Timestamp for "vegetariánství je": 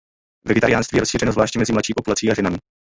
0.47-0.99